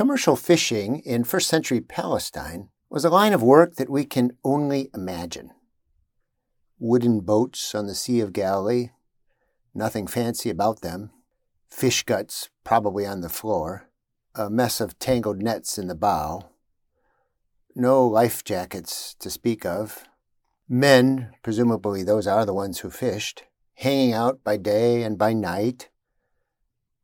[0.00, 4.88] Commercial fishing in first century Palestine was a line of work that we can only
[4.94, 5.50] imagine.
[6.78, 8.92] Wooden boats on the Sea of Galilee,
[9.74, 11.10] nothing fancy about them,
[11.68, 13.90] fish guts probably on the floor,
[14.34, 16.48] a mess of tangled nets in the bow,
[17.76, 20.04] no life jackets to speak of,
[20.66, 23.44] men, presumably those are the ones who fished,
[23.74, 25.90] hanging out by day and by night.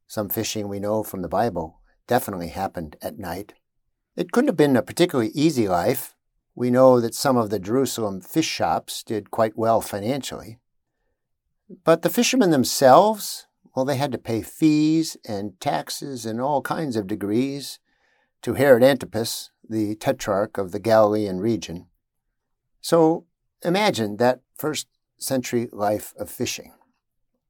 [0.07, 3.55] Some fishing we know from the Bible definitely happened at night.
[4.17, 6.15] It couldn't have been a particularly easy life.
[6.55, 10.59] We know that some of the Jerusalem fish shops did quite well financially.
[11.85, 16.97] But the fishermen themselves, well, they had to pay fees and taxes and all kinds
[16.97, 17.79] of degrees
[18.43, 21.87] to Herod Antipas, the tetrarch of the Galilean region.
[22.81, 23.27] So
[23.63, 24.87] imagine that first
[25.19, 26.73] century life of fishing.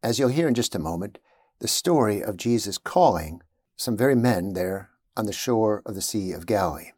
[0.03, 1.19] As you'll hear in just a moment,
[1.59, 3.43] the story of Jesus' calling
[3.77, 6.93] some very men there on the shore of the Sea of Galilee.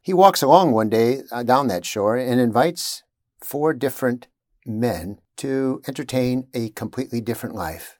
[0.00, 3.02] He walks along one day uh, down that shore and invites
[3.40, 4.28] four different
[4.64, 7.98] men to entertain a completely different life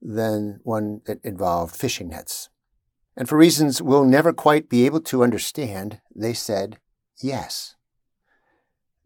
[0.00, 2.48] than one that involved fishing nets.
[3.16, 6.78] And for reasons we'll never quite be able to understand, they said
[7.20, 7.74] yes.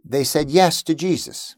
[0.04, 1.56] They said yes to Jesus.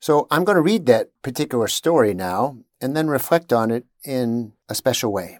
[0.00, 4.52] So I'm going to read that particular story now and then reflect on it in
[4.68, 5.38] a special way.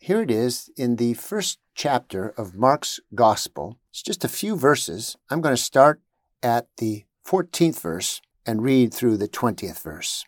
[0.00, 3.78] Here it is in the first chapter of Mark's Gospel.
[3.90, 5.16] It's just a few verses.
[5.28, 6.00] I'm going to start
[6.40, 10.24] at the 14th verse and read through the 20th verse.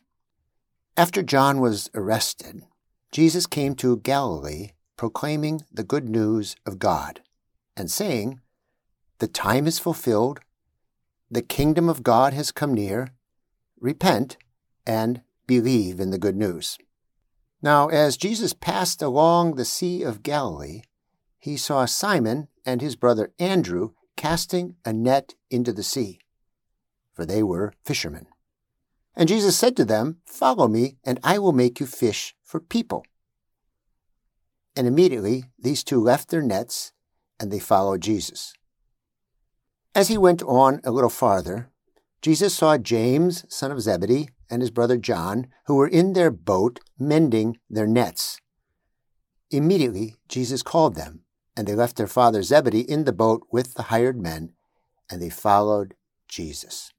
[0.97, 2.65] After John was arrested,
[3.13, 7.23] Jesus came to Galilee proclaiming the good news of God
[7.77, 8.41] and saying,
[9.21, 10.41] The time is fulfilled,
[11.31, 13.11] the kingdom of God has come near,
[13.81, 14.37] repent
[14.85, 16.77] and believe in the good news.
[17.63, 20.83] Now, as Jesus passed along the Sea of Galilee,
[21.39, 26.21] he saw Simon and his brother Andrew casting a net into the sea,
[27.13, 28.27] for they were fishermen.
[29.15, 33.05] And Jesus said to them, Follow me, and I will make you fish for people.
[34.77, 36.93] And immediately these two left their nets,
[37.39, 38.55] and they followed Jesus.
[39.95, 41.70] As he went on a little farther,
[42.23, 46.81] Jesus saw James, son of Zebedee, and his brother John, who were in their boat
[46.99, 48.41] mending their nets.
[49.51, 51.25] Immediately Jesus called them,
[51.57, 54.53] and they left their father Zebedee in the boat with the hired men,
[55.11, 55.95] and they followed
[56.29, 56.93] Jesus.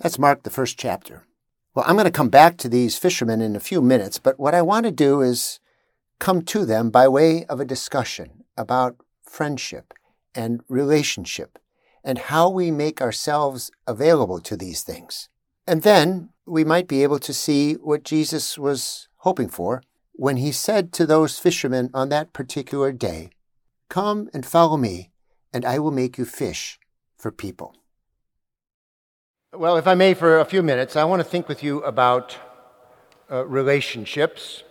[0.00, 1.26] That's Mark, the first chapter.
[1.74, 4.54] Well, I'm going to come back to these fishermen in a few minutes, but what
[4.54, 5.60] I want to do is
[6.18, 9.94] come to them by way of a discussion about friendship
[10.34, 11.58] and relationship
[12.04, 15.28] and how we make ourselves available to these things.
[15.66, 19.82] And then we might be able to see what Jesus was hoping for
[20.12, 23.30] when he said to those fishermen on that particular day,
[23.88, 25.10] Come and follow me,
[25.52, 26.78] and I will make you fish
[27.16, 27.74] for people.
[29.52, 32.36] Well, if I may, for a few minutes, I want to think with you about
[33.30, 34.62] uh, relationships,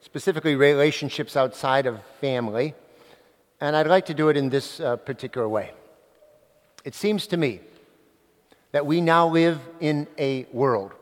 [0.00, 2.74] specifically relationships outside of family.
[3.60, 5.72] And I'd like to do it in this uh, particular way.
[6.86, 7.58] It seems to me
[8.70, 10.92] that we now live in a world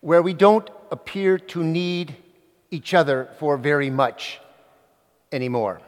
[0.00, 2.14] where we don't appear to need
[2.70, 4.40] each other for very much
[5.32, 5.80] anymore.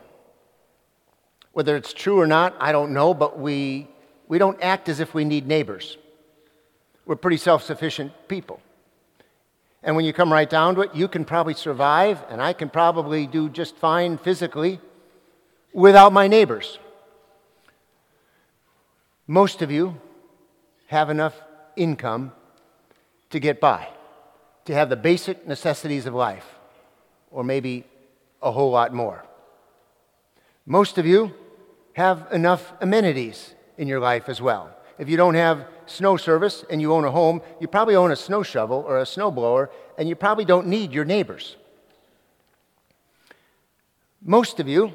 [1.53, 3.87] Whether it's true or not, I don't know, but we,
[4.27, 5.97] we don't act as if we need neighbors.
[7.07, 8.61] We're pretty self sufficient people.
[9.85, 12.69] And when you come right down to it, you can probably survive, and I can
[12.69, 14.81] probably do just fine physically
[15.73, 16.81] without my neighbors.
[19.33, 19.99] Most of you
[20.89, 21.41] have enough
[21.75, 22.33] income
[23.31, 23.89] to get by,
[24.67, 26.45] to have the basic necessities of life,
[27.31, 27.87] or maybe
[28.43, 29.25] a whole lot more.
[30.67, 31.33] Most of you
[31.95, 34.69] have enough amenities in your life as well.
[34.99, 38.17] If you don't have snow service and you own a home, you probably own a
[38.17, 41.57] snow shovel or a snow blower, and you probably don't need your neighbors.
[44.21, 44.93] Most of you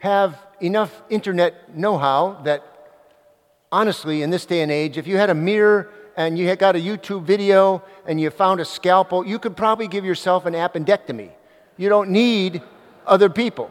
[0.00, 2.67] have enough internet know how that
[3.70, 6.76] honestly, in this day and age, if you had a mirror and you had got
[6.76, 11.30] a YouTube video and you found a scalpel, you could probably give yourself an appendectomy.
[11.76, 12.62] You don't need
[13.06, 13.70] other people.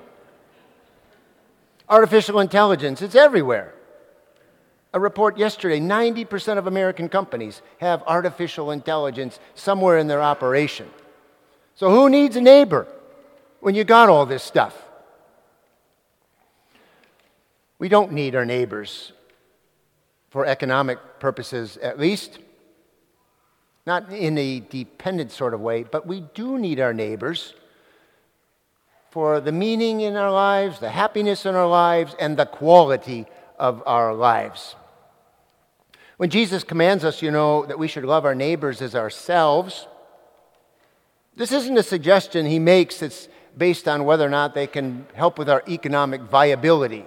[1.90, 3.74] Artificial intelligence, it's everywhere.
[4.94, 10.90] A report yesterday 90% of American companies have artificial intelligence somewhere in their operation.
[11.76, 12.88] So, who needs a neighbor
[13.60, 14.76] when you got all this stuff?
[17.78, 19.12] We don't need our neighbors
[20.30, 22.40] for economic purposes at least.
[23.86, 27.54] Not in a dependent sort of way, but we do need our neighbors
[29.12, 33.26] for the meaning in our lives, the happiness in our lives, and the quality
[33.58, 34.76] of our lives.
[36.18, 39.88] When Jesus commands us, you know, that we should love our neighbors as ourselves,
[41.36, 45.40] this isn't a suggestion he makes that's based on whether or not they can help
[45.40, 47.06] with our economic viability.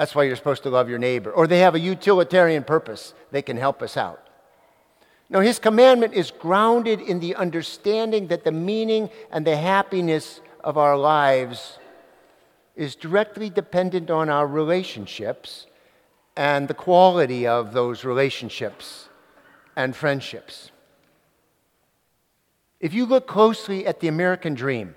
[0.00, 1.30] That's why you're supposed to love your neighbor.
[1.30, 4.26] Or they have a utilitarian purpose, they can help us out.
[5.28, 10.78] No, his commandment is grounded in the understanding that the meaning and the happiness of
[10.78, 11.78] our lives
[12.74, 15.66] is directly dependent on our relationships
[16.34, 19.10] and the quality of those relationships
[19.76, 20.70] and friendships.
[22.80, 24.94] If you look closely at the American dream,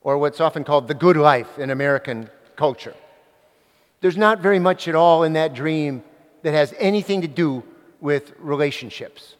[0.00, 2.96] or what's often called the good life in American culture,
[4.00, 6.02] there's not very much at all in that dream
[6.42, 7.64] that has anything to do
[8.00, 9.36] with relationships.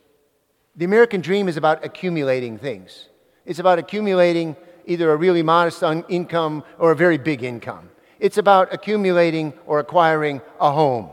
[0.74, 3.08] The American dream is about accumulating things.
[3.44, 7.90] It's about accumulating either a really modest income or a very big income.
[8.18, 11.10] It's about accumulating or acquiring a home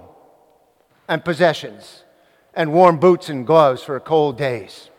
[1.08, 2.04] and possessions
[2.54, 4.90] and warm boots and gloves for cold days.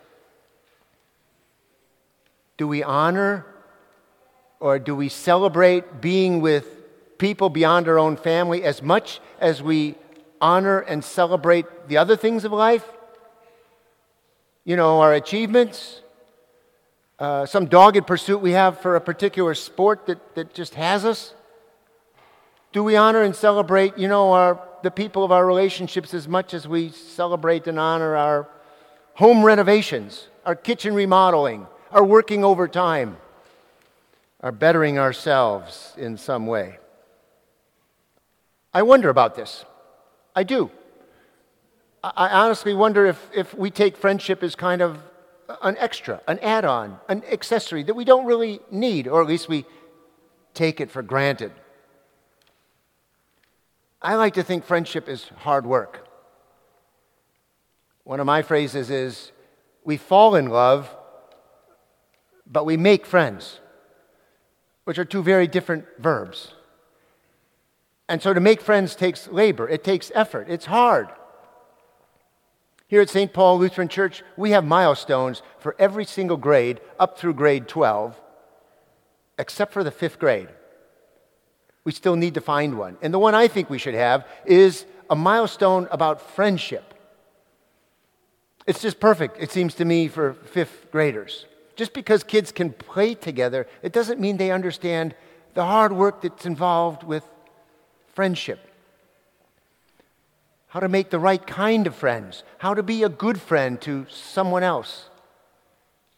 [2.56, 3.46] Do we honor
[4.60, 6.83] or do we celebrate being with
[7.18, 9.94] people beyond our own family as much as we
[10.40, 12.84] honor and celebrate the other things of life.
[14.64, 16.00] You know, our achievements,
[17.18, 21.34] uh, some dogged pursuit we have for a particular sport that, that just has us.
[22.72, 26.52] Do we honor and celebrate, you know, our the people of our relationships as much
[26.52, 28.46] as we celebrate and honor our
[29.14, 33.16] home renovations, our kitchen remodeling, our working overtime,
[34.42, 36.78] our bettering ourselves in some way.
[38.74, 39.64] I wonder about this.
[40.34, 40.70] I do.
[42.02, 44.98] I honestly wonder if, if we take friendship as kind of
[45.62, 49.48] an extra, an add on, an accessory that we don't really need, or at least
[49.48, 49.64] we
[50.52, 51.52] take it for granted.
[54.02, 56.06] I like to think friendship is hard work.
[58.02, 59.32] One of my phrases is
[59.82, 60.94] we fall in love,
[62.46, 63.60] but we make friends,
[64.84, 66.52] which are two very different verbs.
[68.08, 71.08] And so to make friends takes labor, it takes effort, it's hard.
[72.86, 73.32] Here at St.
[73.32, 78.20] Paul Lutheran Church, we have milestones for every single grade up through grade 12,
[79.38, 80.48] except for the fifth grade.
[81.84, 82.98] We still need to find one.
[83.02, 86.94] And the one I think we should have is a milestone about friendship.
[88.66, 91.46] It's just perfect, it seems to me, for fifth graders.
[91.76, 95.14] Just because kids can play together, it doesn't mean they understand
[95.54, 97.24] the hard work that's involved with
[98.14, 98.70] friendship
[100.74, 104.04] how to make the right kind of friends, how to be a good friend to
[104.10, 105.08] someone else,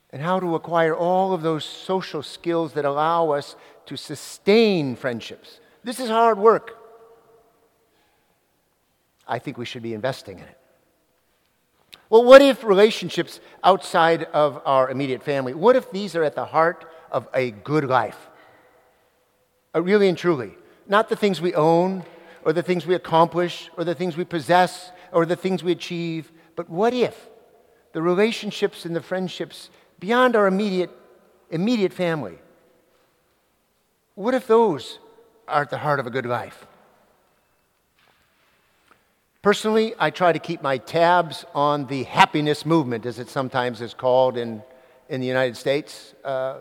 [0.08, 5.60] and how to acquire all of those social skills that allow us to sustain friendships.
[5.84, 6.78] This is hard work.
[9.28, 10.58] I think we should be investing in it.
[12.08, 16.46] Well, what if relationships outside of our immediate family, what if these are at the
[16.46, 18.30] heart of a good life?
[19.74, 20.54] Uh, really and truly.
[20.88, 22.04] Not the things we own,
[22.46, 26.30] or the things we accomplish or the things we possess or the things we achieve.
[26.54, 27.28] But what if
[27.92, 30.90] the relationships and the friendships beyond our immediate,
[31.50, 32.38] immediate family,
[34.14, 35.00] what if those
[35.48, 36.68] are at the heart of a good life?
[39.42, 43.92] Personally, I try to keep my tabs on the happiness movement, as it sometimes is
[43.92, 44.62] called in,
[45.08, 46.14] in the United States.
[46.24, 46.60] Uh,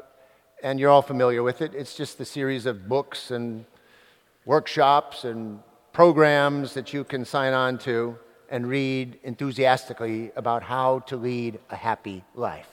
[0.63, 1.75] and you're all familiar with it.
[1.75, 3.65] It's just a series of books and
[4.46, 5.60] workshops and
[5.92, 8.18] programs that you can sign on to
[8.50, 12.70] and read enthusiastically about how to lead a happy life.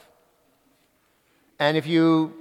[1.59, 2.35] And if you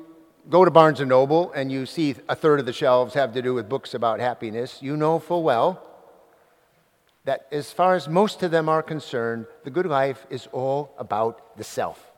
[0.49, 3.41] go to Barnes and Noble and you see a third of the shelves have to
[3.41, 5.81] do with books about happiness, you know full well
[7.23, 11.55] that as far as most of them are concerned, the good life is all about
[11.57, 12.11] the self.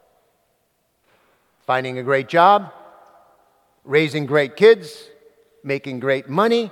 [1.68, 2.72] Finding a great job,
[3.84, 5.10] raising great kids,
[5.64, 6.72] making great money,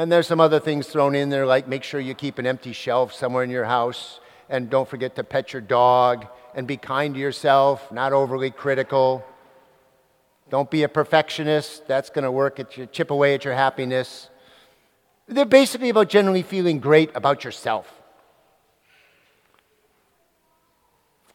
[0.00, 2.72] and there's some other things thrown in there, like make sure you keep an empty
[2.72, 7.12] shelf somewhere in your house, and don't forget to pet your dog, and be kind
[7.12, 9.22] to yourself, not overly critical.
[10.48, 11.86] Don't be a perfectionist.
[11.86, 14.30] That's going to work at your, chip away at your happiness.
[15.28, 17.86] They're basically about generally feeling great about yourself.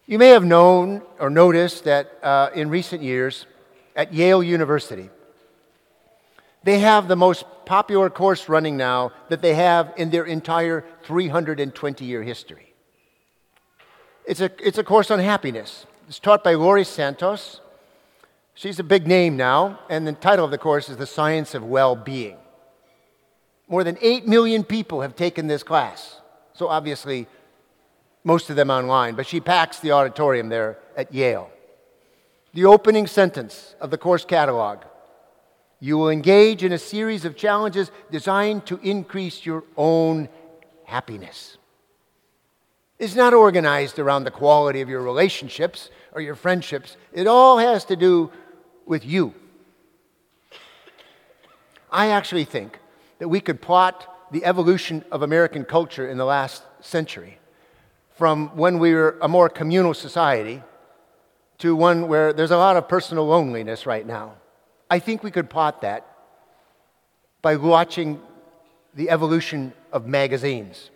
[0.08, 3.46] You may have known or noticed that uh, in recent years
[3.96, 5.12] at Yale University,
[6.66, 12.04] they have the most popular course running now that they have in their entire 320
[12.04, 12.74] year history.
[14.26, 15.86] It's a, it's a course on happiness.
[16.08, 17.62] It's taught by Laurie Santos.
[18.56, 21.64] She's a big name now, and the title of the course is The Science of
[21.64, 22.38] Well Being.
[23.68, 26.20] More than 8 million people have taken this class.
[26.54, 27.28] So obviously,
[28.24, 31.52] most of them online, but she packs the auditorium there at Yale.
[32.56, 34.80] The opening sentence of the course catalog
[35.80, 40.30] you will engage in a series of challenges designed to increase your own
[40.86, 41.58] happiness.
[42.98, 47.84] It's not organized around the quality of your relationships or your friendships, it all has
[47.86, 48.32] to do
[48.86, 49.34] with you.
[51.92, 52.80] I actually think
[53.20, 57.38] that we could plot the evolution of American culture in the last century
[58.16, 60.64] from when we were a more communal society
[61.58, 64.34] to one where there's a lot of personal loneliness right now.
[64.90, 66.06] I think we could plot that
[67.42, 68.22] by watching
[68.94, 70.90] the evolution of magazines.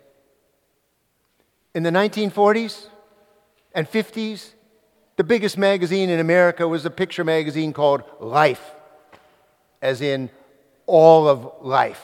[1.74, 2.86] In the 1940s
[3.74, 4.50] and 50s,
[5.16, 8.74] the biggest magazine in America was a picture magazine called Life,
[9.82, 10.30] as in
[10.86, 12.02] all of life.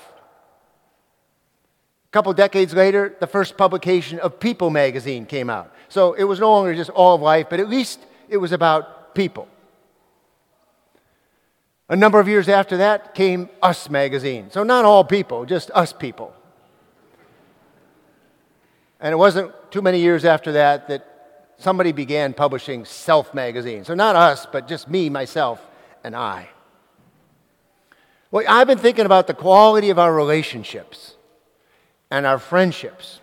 [2.09, 5.73] A couple decades later, the first publication of People magazine came out.
[5.89, 9.15] So it was no longer just all of life, but at least it was about
[9.15, 9.49] people.
[11.89, 14.51] A number of years after that came Us magazine.
[14.51, 16.35] So, not all people, just us people.
[18.99, 21.07] And it wasn't too many years after that that
[21.59, 23.85] somebody began publishing Self magazine.
[23.85, 25.65] So, not us, but just me, myself,
[26.03, 26.49] and I.
[28.33, 31.15] Well, I've been thinking about the quality of our relationships
[32.11, 33.21] and our friendships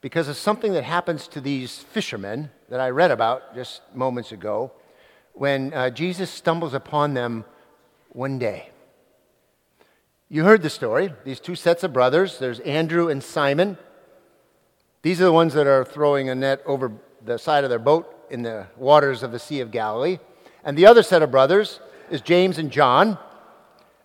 [0.00, 4.72] because of something that happens to these fishermen that I read about just moments ago
[5.32, 7.44] when uh, Jesus stumbles upon them
[8.14, 8.70] one day.
[10.30, 11.12] You heard the story.
[11.24, 13.76] These two sets of brothers, there's Andrew and Simon.
[15.02, 16.92] These are the ones that are throwing a net over
[17.24, 20.18] the side of their boat in the waters of the Sea of Galilee.
[20.64, 23.18] And the other set of brothers is James and John.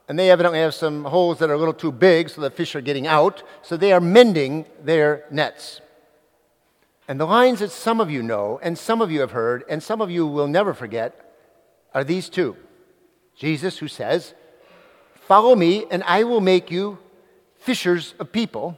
[0.07, 2.75] And they evidently have some holes that are a little too big, so the fish
[2.75, 3.43] are getting out.
[3.61, 5.81] So they are mending their nets.
[7.07, 9.83] And the lines that some of you know, and some of you have heard, and
[9.83, 11.31] some of you will never forget,
[11.93, 12.57] are these two
[13.39, 14.33] Jesus, who says,
[15.15, 16.99] Follow me, and I will make you
[17.57, 18.77] fishers of people.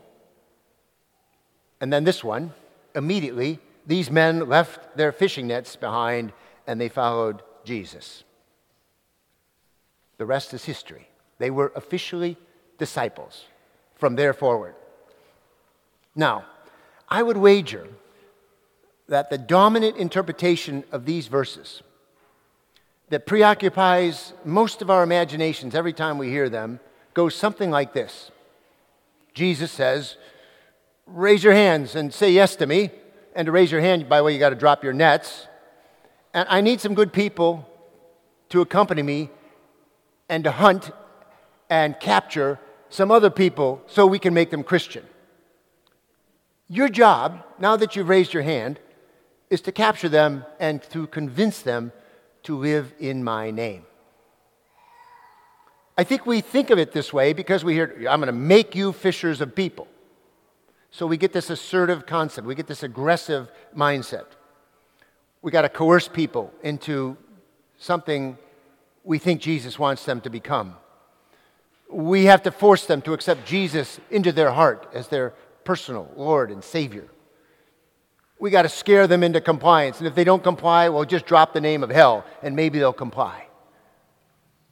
[1.81, 2.53] And then this one,
[2.93, 6.31] immediately, these men left their fishing nets behind
[6.67, 8.23] and they followed Jesus.
[10.17, 11.07] The rest is history.
[11.39, 12.37] They were officially
[12.77, 13.45] disciples
[13.95, 14.75] from there forward.
[16.15, 16.45] Now,
[17.09, 17.87] I would wager
[19.07, 21.81] that the dominant interpretation of these verses
[23.11, 26.79] that preoccupies most of our imaginations every time we hear them
[27.13, 28.31] goes something like this
[29.33, 30.17] Jesus says,
[31.05, 32.89] Raise your hands and say yes to me.
[33.33, 35.47] And to raise your hand, by the way, you got to drop your nets.
[36.33, 37.65] And I need some good people
[38.49, 39.29] to accompany me
[40.27, 40.91] and to hunt
[41.69, 45.05] and capture some other people so we can make them Christian.
[46.67, 48.79] Your job, now that you've raised your hand,
[49.49, 51.93] is to capture them and to convince them
[52.43, 53.85] to live in my name.
[55.97, 58.75] I think we think of it this way because we hear, I'm going to make
[58.75, 59.87] you fishers of people.
[60.89, 64.25] So we get this assertive concept, we get this aggressive mindset.
[65.41, 67.17] We got to coerce people into
[67.77, 68.37] something
[69.03, 70.75] we think Jesus wants them to become.
[71.89, 75.33] We have to force them to accept Jesus into their heart as their
[75.63, 77.07] personal Lord and Savior.
[78.41, 79.99] We got to scare them into compliance.
[79.99, 82.91] And if they don't comply, well, just drop the name of hell and maybe they'll
[82.91, 83.45] comply.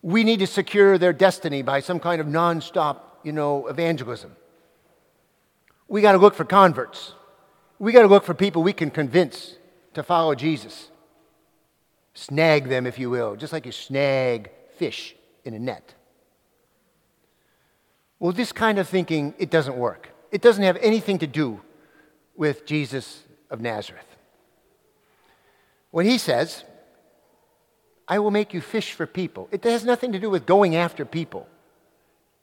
[0.01, 4.35] We need to secure their destiny by some kind of nonstop, you know, evangelism.
[5.87, 7.13] We got to look for converts.
[7.77, 9.55] We got to look for people we can convince
[9.93, 10.89] to follow Jesus.
[12.15, 15.93] Snag them, if you will, just like you snag fish in a net.
[18.17, 20.09] Well, this kind of thinking, it doesn't work.
[20.31, 21.61] It doesn't have anything to do
[22.35, 24.05] with Jesus of Nazareth.
[25.91, 26.63] When he says,
[28.07, 31.05] I will make you fish for people, it has nothing to do with going after
[31.05, 31.47] people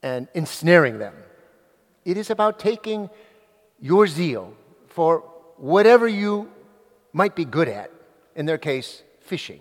[0.03, 1.15] and ensnaring them.
[2.05, 3.11] It is about taking
[3.81, 4.55] your zeal
[4.89, 5.25] for
[5.57, 6.51] whatever you
[7.13, 7.91] might be good at,
[8.35, 9.61] in their case, fishing,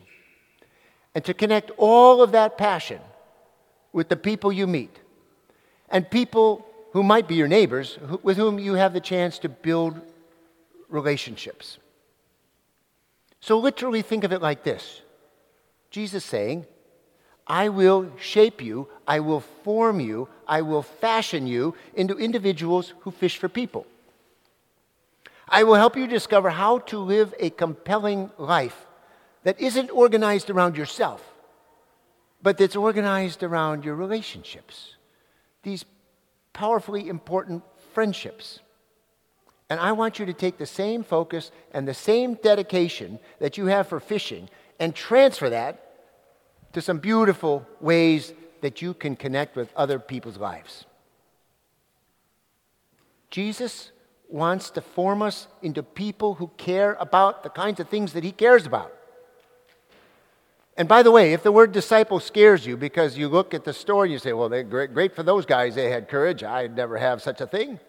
[1.16, 3.00] and to connect all of that passion
[3.94, 5.00] with the people you meet
[5.90, 10.00] and people who might be your neighbors with whom you have the chance to build
[10.90, 11.78] relationships.
[13.40, 15.02] So, literally, think of it like this
[15.92, 16.66] Jesus saying,
[17.48, 23.12] I will shape you, I will form you, I will fashion you into individuals who
[23.12, 23.86] fish for people.
[25.48, 28.88] I will help you discover how to live a compelling life
[29.44, 31.24] that isn't organized around yourself,
[32.42, 34.96] but that's organized around your relationships,
[35.62, 35.86] these
[36.52, 38.60] powerfully important friendships.
[39.70, 43.66] And I want you to take the same focus and the same dedication that you
[43.66, 44.50] have for fishing
[44.80, 45.82] and transfer that
[46.74, 50.86] to some beautiful ways that you can connect with other people's lives.
[53.32, 53.92] Jesus
[54.30, 58.32] wants to form us into people who care about the kinds of things that he
[58.32, 58.92] cares about.
[60.78, 63.74] And by the way, if the word disciple scares you because you look at the
[63.74, 66.76] story and you say, well, they're great, great for those guys, they had courage, I'd
[66.76, 67.80] never have such a thing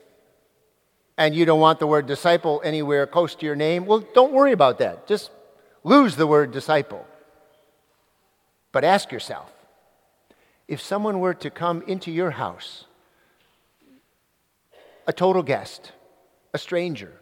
[1.19, 4.53] and you don't want the word disciple anywhere close to your name, well, don't worry
[4.53, 5.07] about that.
[5.07, 5.31] Just
[5.83, 7.07] lose the word disciple.
[8.73, 9.51] But ask yourself
[10.69, 12.85] if someone were to come into your house,
[15.07, 15.93] a total guest,
[16.53, 17.13] a stranger,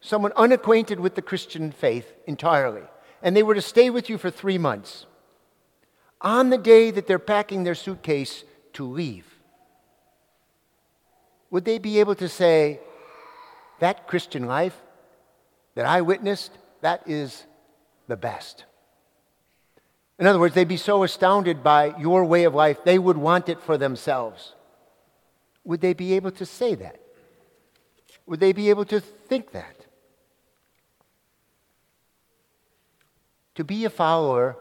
[0.00, 2.82] someone unacquainted with the Christian faith entirely,
[3.22, 5.06] and they were to stay with you for three months,
[6.20, 9.26] on the day that they're packing their suitcase to leave,
[11.50, 12.78] would they be able to say,
[13.80, 14.76] that Christian life
[15.74, 17.44] that I witnessed, that is
[18.06, 18.64] the best.
[20.18, 23.48] In other words, they'd be so astounded by your way of life, they would want
[23.48, 24.54] it for themselves.
[25.64, 27.00] Would they be able to say that?
[28.26, 29.86] Would they be able to think that?
[33.56, 34.56] To be a follower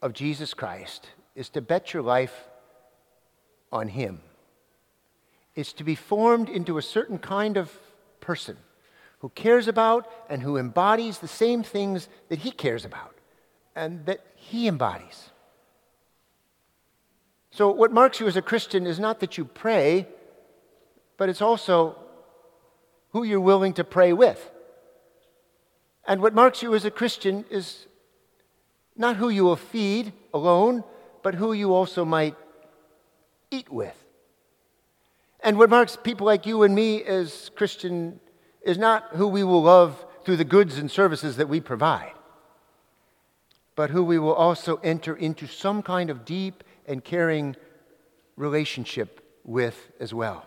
[0.00, 2.48] of Jesus Christ is to bet your life
[3.70, 4.20] on Him.
[5.54, 7.70] Is to be formed into a certain kind of
[8.20, 8.56] person
[9.18, 13.14] who cares about and who embodies the same things that he cares about
[13.76, 15.30] and that he embodies.
[17.50, 20.08] So, what marks you as a Christian is not that you pray,
[21.18, 21.96] but it's also
[23.10, 24.50] who you're willing to pray with.
[26.06, 27.86] And what marks you as a Christian is
[28.96, 30.82] not who you will feed alone,
[31.22, 32.34] but who you also might
[33.50, 34.01] eat with.
[35.42, 38.20] And what marks people like you and me as Christian
[38.62, 42.12] is not who we will love through the goods and services that we provide,
[43.74, 47.56] but who we will also enter into some kind of deep and caring
[48.36, 50.46] relationship with as well.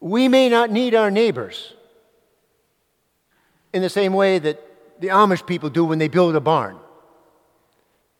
[0.00, 1.74] We may not need our neighbors
[3.72, 4.64] in the same way that
[5.00, 6.78] the Amish people do when they build a barn.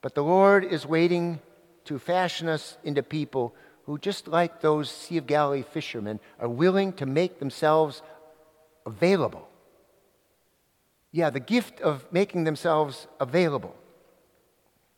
[0.03, 1.41] But the Lord is waiting
[1.85, 3.55] to fashion us into people
[3.89, 8.03] who, just like those Sea of Galilee fishermen, are willing to make themselves
[8.85, 9.49] available.
[11.11, 13.75] Yeah, the gift of making themselves available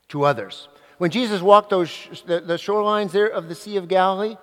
[0.09, 0.66] to others.
[0.98, 1.88] When Jesus walked those,
[2.26, 4.37] the, the shorelines there of the Sea of Galilee,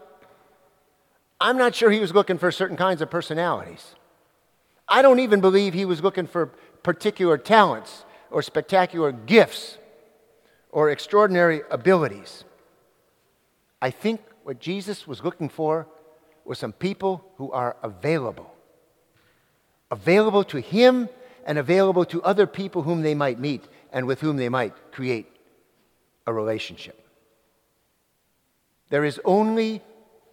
[1.42, 3.96] I'm not sure he was looking for certain kinds of personalities.
[4.88, 6.46] I don't even believe he was looking for
[6.84, 9.78] particular talents or spectacular gifts
[10.72, 12.46] or extraordinary abilities.
[13.82, 15.90] I think what Jesus was looking for
[16.46, 18.50] were some people who are available.
[19.92, 21.10] Available to him
[21.46, 25.28] and available to other people whom they might meet and with whom they might create
[26.26, 26.98] a relationship.
[28.90, 29.82] There is only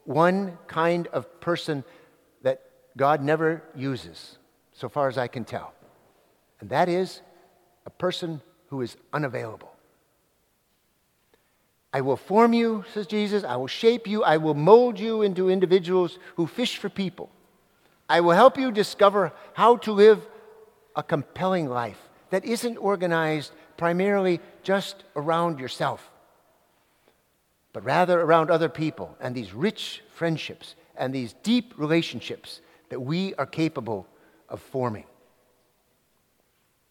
[0.05, 1.83] one kind of person
[2.43, 2.63] that
[2.97, 4.39] God never uses,
[4.75, 5.75] so far as I can tell,
[6.61, 7.21] and that is
[7.85, 9.74] a person who is unavailable.
[11.95, 13.45] I will form you, says Jesus.
[13.45, 14.25] I will shape you.
[14.25, 17.31] I will mold you into individuals who fish for people.
[18.09, 20.27] I will help you discover how to live
[20.97, 26.11] a compelling life that isn't organized primarily just around yourself,
[27.73, 33.35] but rather around other people and these rich friendships and these deep relationships that we
[33.37, 34.09] are capable
[34.49, 35.05] of forming.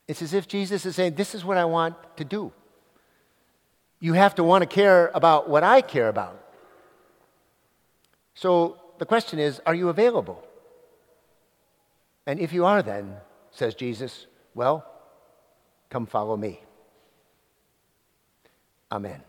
[0.08, 2.54] It's as if Jesus is saying, This is what I want to do
[4.04, 6.38] you have to want to care about what I care about.
[8.36, 10.46] So the question is are you available?
[12.28, 13.16] And if you are, then,
[13.52, 14.86] says Jesus, well,
[15.90, 16.60] come follow me.
[18.92, 19.24] Amen.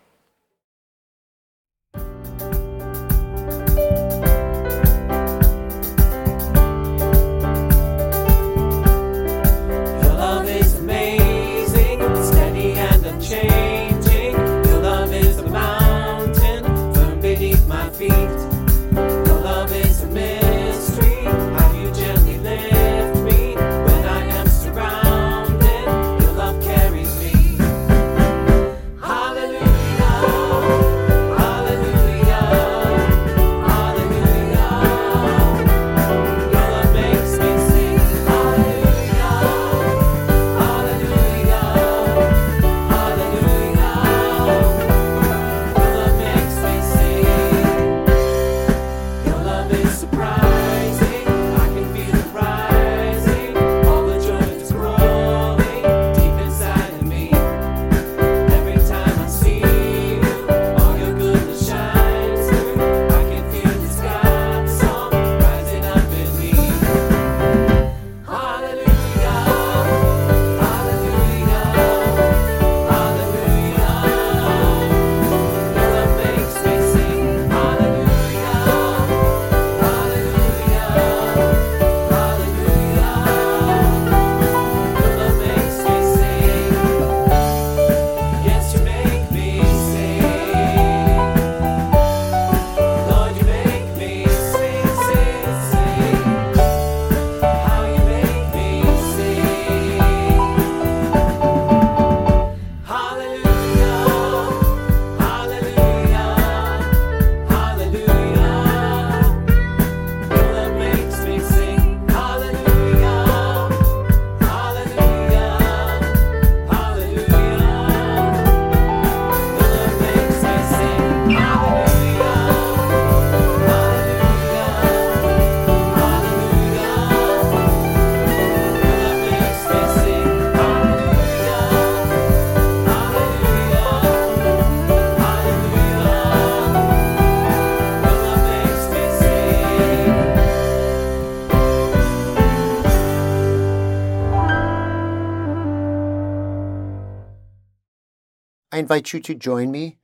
[148.75, 149.99] I invite you to join me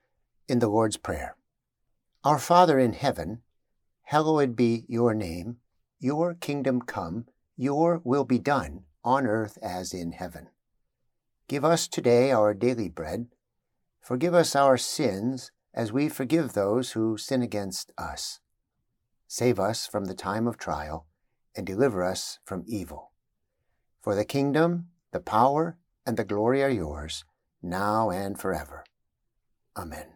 [0.48, 1.34] in the Lord's Prayer.
[2.22, 3.42] Our Father in heaven,
[4.02, 5.56] hallowed be your name,
[5.98, 10.50] your kingdom come, your will be done on earth as in heaven.
[11.48, 13.26] Give us today our daily bread.
[14.00, 18.38] Forgive us our sins as we forgive those who sin against us.
[19.26, 21.08] Save us from the time of trial
[21.56, 23.10] and deliver us from evil.
[24.00, 27.24] For the kingdom, the power, and the glory are yours,
[27.62, 28.84] now and forever.
[29.76, 30.06] Amen.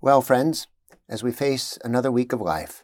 [0.00, 0.66] Well, friends,
[1.08, 2.82] as we face another week of life,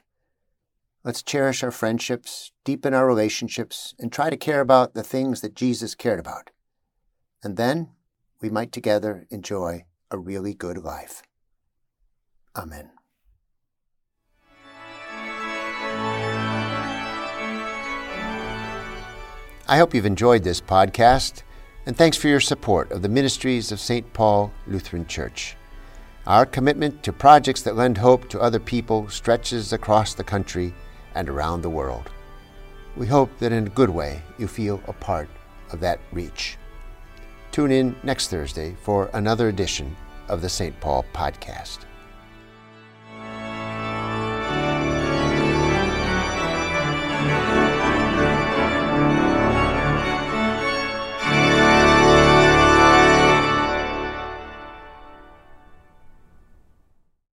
[1.05, 5.55] let's cherish our friendships, deepen our relationships, and try to care about the things that
[5.55, 6.51] Jesus cared about.
[7.43, 7.91] And then
[8.41, 11.23] we might together enjoy a really good life.
[12.57, 12.91] Amen.
[19.69, 21.43] I hope you've enjoyed this podcast,
[21.91, 24.13] and thanks for your support of the ministries of St.
[24.13, 25.57] Paul Lutheran Church.
[26.25, 30.73] Our commitment to projects that lend hope to other people stretches across the country
[31.17, 32.09] and around the world.
[32.97, 35.29] We hope that in a good way you feel a part
[35.73, 36.57] of that reach.
[37.51, 39.97] Tune in next Thursday for another edition
[40.29, 40.79] of the St.
[40.79, 41.90] Paul Podcast.